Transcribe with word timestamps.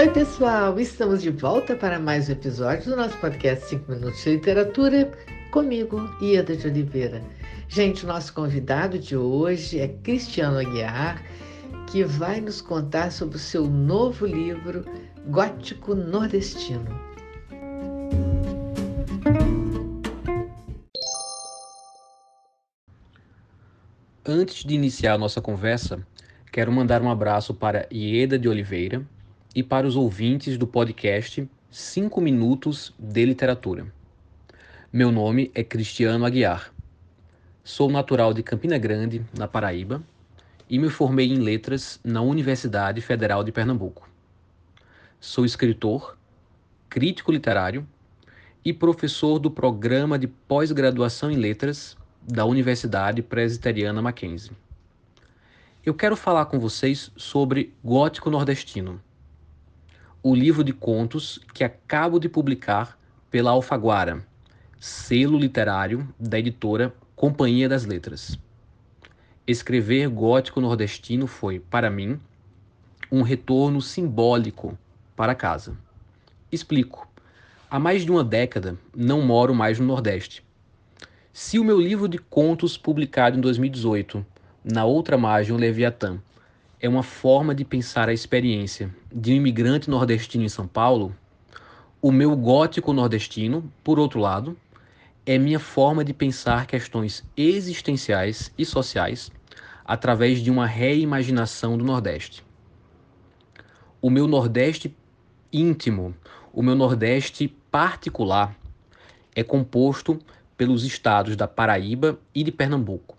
Oi, 0.00 0.08
pessoal! 0.08 0.80
Estamos 0.80 1.20
de 1.20 1.28
volta 1.28 1.76
para 1.76 1.98
mais 1.98 2.26
um 2.26 2.32
episódio 2.32 2.88
do 2.88 2.96
nosso 2.96 3.18
podcast 3.18 3.66
5 3.66 3.92
Minutos 3.92 4.24
de 4.24 4.30
Literatura, 4.30 5.12
comigo, 5.50 5.98
Ieda 6.22 6.56
de 6.56 6.66
Oliveira. 6.66 7.22
Gente, 7.68 8.06
nosso 8.06 8.32
convidado 8.32 8.98
de 8.98 9.14
hoje 9.14 9.78
é 9.78 9.88
Cristiano 9.88 10.58
Aguiar, 10.58 11.22
que 11.86 12.02
vai 12.02 12.40
nos 12.40 12.62
contar 12.62 13.12
sobre 13.12 13.36
o 13.36 13.38
seu 13.38 13.66
novo 13.66 14.24
livro, 14.24 14.86
Gótico 15.26 15.94
Nordestino. 15.94 16.98
Antes 24.24 24.64
de 24.64 24.74
iniciar 24.74 25.12
a 25.12 25.18
nossa 25.18 25.42
conversa, 25.42 26.00
quero 26.50 26.72
mandar 26.72 27.02
um 27.02 27.10
abraço 27.10 27.52
para 27.52 27.86
Ieda 27.92 28.38
de 28.38 28.48
Oliveira 28.48 29.06
e 29.54 29.62
para 29.62 29.86
os 29.86 29.96
ouvintes 29.96 30.56
do 30.56 30.66
podcast 30.66 31.48
5 31.70 32.20
Minutos 32.20 32.94
de 32.98 33.24
Literatura. 33.24 33.92
Meu 34.92 35.10
nome 35.10 35.50
é 35.54 35.64
Cristiano 35.64 36.24
Aguiar. 36.24 36.72
Sou 37.64 37.90
natural 37.90 38.32
de 38.32 38.42
Campina 38.42 38.78
Grande, 38.78 39.24
na 39.36 39.48
Paraíba, 39.48 40.02
e 40.68 40.78
me 40.78 40.88
formei 40.88 41.28
em 41.28 41.38
letras 41.38 42.00
na 42.04 42.20
Universidade 42.20 43.00
Federal 43.00 43.42
de 43.42 43.50
Pernambuco. 43.50 44.08
Sou 45.18 45.44
escritor, 45.44 46.16
crítico 46.88 47.32
literário 47.32 47.86
e 48.64 48.72
professor 48.72 49.38
do 49.38 49.50
programa 49.50 50.18
de 50.18 50.28
pós-graduação 50.28 51.30
em 51.30 51.36
letras 51.36 51.96
da 52.22 52.44
Universidade 52.44 53.22
Presbiteriana 53.22 54.00
Mackenzie. 54.00 54.52
Eu 55.84 55.94
quero 55.94 56.14
falar 56.14 56.46
com 56.46 56.58
vocês 56.58 57.10
sobre 57.16 57.74
Gótico 57.82 58.30
Nordestino, 58.30 59.00
o 60.22 60.34
livro 60.34 60.62
de 60.62 60.72
contos 60.72 61.40
que 61.54 61.64
acabo 61.64 62.18
de 62.18 62.28
publicar 62.28 62.98
pela 63.30 63.50
Alfaguara, 63.50 64.24
selo 64.78 65.38
literário 65.38 66.08
da 66.18 66.38
editora 66.38 66.94
Companhia 67.14 67.68
das 67.68 67.84
Letras. 67.84 68.38
Escrever 69.46 70.08
Gótico 70.08 70.60
Nordestino 70.60 71.26
foi, 71.26 71.58
para 71.58 71.90
mim, 71.90 72.20
um 73.10 73.22
retorno 73.22 73.80
simbólico 73.80 74.78
para 75.16 75.34
casa. 75.34 75.76
Explico. 76.50 77.08
Há 77.70 77.78
mais 77.78 78.04
de 78.04 78.10
uma 78.10 78.24
década 78.24 78.76
não 78.94 79.22
moro 79.22 79.54
mais 79.54 79.78
no 79.78 79.86
Nordeste 79.86 80.44
se 81.32 81.58
o 81.58 81.64
meu 81.64 81.80
livro 81.80 82.08
de 82.08 82.18
contos 82.18 82.76
publicado 82.76 83.38
em 83.38 83.40
2018, 83.40 84.24
Na 84.64 84.84
Outra 84.84 85.16
Margem, 85.16 85.54
o 85.54 85.58
Leviatã, 85.58 86.18
é 86.80 86.88
uma 86.88 87.02
forma 87.02 87.54
de 87.54 87.64
pensar 87.64 88.08
a 88.08 88.12
experiência 88.12 88.94
de 89.12 89.32
um 89.32 89.36
imigrante 89.36 89.90
nordestino 89.90 90.44
em 90.44 90.48
São 90.48 90.66
Paulo, 90.66 91.14
o 92.00 92.10
meu 92.10 92.34
gótico 92.34 92.94
nordestino, 92.94 93.70
por 93.84 93.98
outro 93.98 94.18
lado, 94.18 94.56
é 95.26 95.36
minha 95.36 95.60
forma 95.60 96.02
de 96.02 96.14
pensar 96.14 96.66
questões 96.66 97.22
existenciais 97.36 98.50
e 98.56 98.64
sociais 98.64 99.30
através 99.84 100.38
de 100.38 100.50
uma 100.50 100.66
reimaginação 100.66 101.76
do 101.76 101.84
Nordeste. 101.84 102.42
O 104.00 104.08
meu 104.08 104.26
Nordeste 104.26 104.96
íntimo, 105.52 106.14
o 106.54 106.62
meu 106.62 106.74
Nordeste 106.74 107.48
particular, 107.70 108.56
é 109.34 109.42
composto 109.42 110.18
pelos 110.56 110.84
estados 110.84 111.36
da 111.36 111.46
Paraíba 111.46 112.18
e 112.34 112.42
de 112.42 112.50
Pernambuco, 112.50 113.18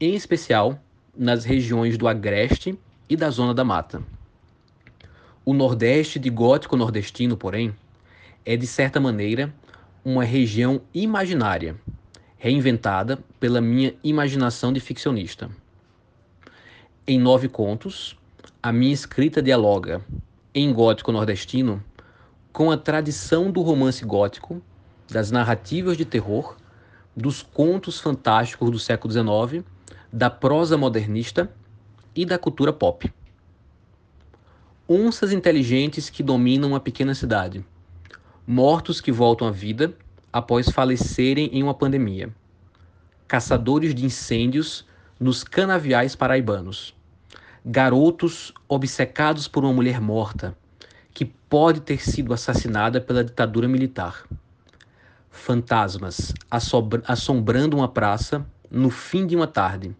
em 0.00 0.14
especial 0.14 0.78
nas 1.16 1.44
regiões 1.44 1.96
do 1.96 2.08
Agreste 2.08 2.78
e 3.08 3.16
da 3.16 3.30
Zona 3.30 3.54
da 3.54 3.64
Mata. 3.64 4.02
O 5.44 5.52
Nordeste 5.52 6.18
de 6.18 6.30
Gótico 6.30 6.76
Nordestino, 6.76 7.36
porém, 7.36 7.74
é 8.44 8.56
de 8.56 8.66
certa 8.66 9.00
maneira 9.00 9.54
uma 10.04 10.24
região 10.24 10.80
imaginária, 10.92 11.76
reinventada 12.36 13.18
pela 13.40 13.60
minha 13.60 13.94
imaginação 14.02 14.72
de 14.72 14.80
ficcionista. 14.80 15.50
Em 17.06 17.18
nove 17.18 17.48
contos, 17.48 18.16
a 18.62 18.72
minha 18.72 18.92
escrita 18.92 19.42
dialoga, 19.42 20.02
em 20.54 20.72
gótico 20.72 21.12
nordestino, 21.12 21.82
com 22.52 22.70
a 22.70 22.76
tradição 22.76 23.50
do 23.50 23.60
romance 23.62 24.04
gótico, 24.04 24.62
das 25.10 25.30
narrativas 25.30 25.96
de 25.96 26.04
terror 26.04 26.56
dos 27.16 27.42
contos 27.42 28.00
fantásticos 28.00 28.70
do 28.70 28.78
século 28.78 29.12
XIX, 29.12 29.64
da 30.16 30.30
prosa 30.30 30.78
modernista 30.78 31.50
e 32.14 32.24
da 32.24 32.38
cultura 32.38 32.72
pop. 32.72 33.12
Onças 34.88 35.32
inteligentes 35.32 36.08
que 36.08 36.22
dominam 36.22 36.68
uma 36.68 36.78
pequena 36.78 37.16
cidade. 37.16 37.64
Mortos 38.46 39.00
que 39.00 39.10
voltam 39.10 39.48
à 39.48 39.50
vida 39.50 39.92
após 40.32 40.68
falecerem 40.68 41.50
em 41.52 41.64
uma 41.64 41.74
pandemia. 41.74 42.32
Caçadores 43.26 43.92
de 43.92 44.04
incêndios 44.06 44.86
nos 45.18 45.42
canaviais 45.42 46.14
paraibanos. 46.14 46.94
Garotos 47.66 48.52
obcecados 48.68 49.48
por 49.48 49.64
uma 49.64 49.72
mulher 49.72 50.00
morta, 50.00 50.56
que 51.12 51.24
pode 51.24 51.80
ter 51.80 52.00
sido 52.08 52.32
assassinada 52.32 53.00
pela 53.00 53.24
ditadura 53.24 53.66
militar 53.66 54.24
fantasmas 55.34 56.32
assombrando 57.04 57.76
uma 57.76 57.88
praça 57.88 58.46
no 58.70 58.88
fim 58.88 59.26
de 59.26 59.34
uma 59.34 59.48
tarde. 59.48 59.94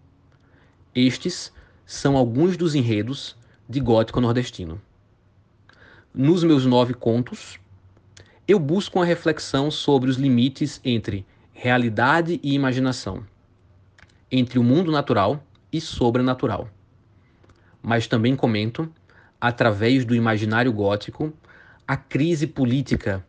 Estes 0.95 1.53
são 1.85 2.17
alguns 2.17 2.57
dos 2.57 2.77
enredos 2.77 3.37
de 3.69 3.81
gótico 3.81 4.21
nordestino. 4.21 4.81
Nos 6.15 6.45
meus 6.45 6.65
nove 6.65 6.95
contos, 6.95 7.59
eu 8.47 8.61
busco 8.61 9.01
uma 9.01 9.05
reflexão 9.05 9.73
sobre 9.73 10.09
os 10.09 10.17
limites 10.17 10.81
entre 10.85 11.27
realidade 11.53 12.39
e 12.45 12.55
imaginação, 12.55 13.27
entre 14.31 14.57
o 14.57 14.63
mundo 14.63 14.93
natural 14.93 15.45
e 15.73 15.81
sobrenatural. 15.81 16.69
Mas 17.83 18.07
também 18.07 18.37
comento, 18.37 18.89
através 19.41 20.05
do 20.05 20.15
imaginário 20.15 20.73
gótico, 20.73 21.33
a 21.89 21.97
crise 21.97 22.47
política, 22.47 23.27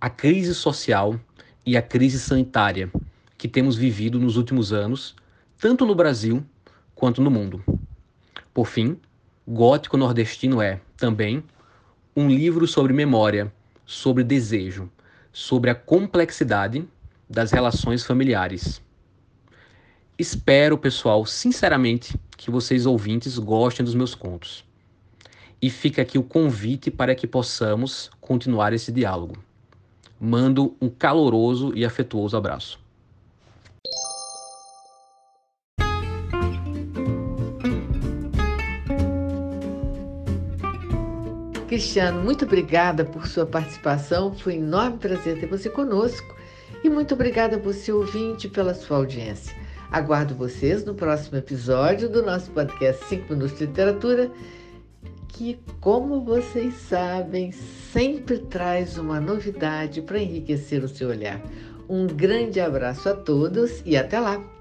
a 0.00 0.10
crise 0.10 0.52
social 0.52 1.18
e 1.64 1.76
a 1.76 1.82
crise 1.82 2.18
sanitária 2.18 2.90
que 3.36 3.46
temos 3.46 3.76
vivido 3.76 4.18
nos 4.18 4.36
últimos 4.36 4.72
anos, 4.72 5.14
tanto 5.60 5.86
no 5.86 5.94
Brasil 5.94 6.44
quanto 6.98 7.22
no 7.22 7.30
mundo. 7.30 7.62
Por 8.52 8.66
fim, 8.66 8.98
Gótico 9.46 9.96
Nordestino 9.96 10.60
é, 10.60 10.80
também, 10.96 11.44
um 12.16 12.28
livro 12.28 12.66
sobre 12.66 12.92
memória, 12.92 13.52
sobre 13.86 14.24
desejo, 14.24 14.90
sobre 15.32 15.70
a 15.70 15.74
complexidade 15.76 16.84
das 17.30 17.52
relações 17.52 18.04
familiares. 18.04 18.82
Espero, 20.18 20.76
pessoal, 20.76 21.24
sinceramente, 21.24 22.18
que 22.36 22.50
vocês 22.50 22.84
ouvintes 22.84 23.38
gostem 23.38 23.84
dos 23.84 23.94
meus 23.94 24.16
contos. 24.16 24.64
E 25.62 25.70
fica 25.70 26.02
aqui 26.02 26.18
o 26.18 26.24
convite 26.24 26.90
para 26.90 27.14
que 27.14 27.28
possamos 27.28 28.10
continuar 28.20 28.72
esse 28.72 28.90
diálogo 28.90 29.38
mando 30.20 30.76
um 30.80 30.88
caloroso 30.88 31.72
e 31.76 31.84
afetuoso 31.84 32.36
abraço. 32.36 32.80
Cristiano, 41.68 42.22
muito 42.22 42.46
obrigada 42.46 43.04
por 43.04 43.26
sua 43.26 43.44
participação. 43.44 44.34
Foi 44.34 44.58
um 44.58 44.62
enorme 44.62 44.96
prazer 44.98 45.38
ter 45.38 45.46
você 45.46 45.68
conosco. 45.68 46.34
E 46.82 46.88
muito 46.88 47.12
obrigada 47.12 47.58
por 47.58 47.74
você 47.74 47.92
ouvinte 47.92 48.48
pela 48.48 48.72
sua 48.72 48.96
audiência. 48.96 49.54
Aguardo 49.92 50.34
vocês 50.34 50.84
no 50.84 50.94
próximo 50.94 51.36
episódio 51.36 52.08
do 52.08 52.22
nosso 52.22 52.50
podcast 52.52 53.04
5 53.04 53.32
Minutos 53.32 53.58
de 53.58 53.66
Literatura 53.66 54.30
que, 55.28 55.56
como 55.80 56.24
vocês 56.24 56.74
sabem, 56.74 57.52
sempre 57.52 58.38
traz 58.38 58.98
uma 58.98 59.20
novidade 59.20 60.02
para 60.02 60.18
enriquecer 60.18 60.82
o 60.82 60.88
seu 60.88 61.10
olhar. 61.10 61.40
Um 61.88 62.08
grande 62.08 62.58
abraço 62.60 63.08
a 63.08 63.14
todos 63.14 63.82
e 63.86 63.96
até 63.96 64.18
lá! 64.18 64.57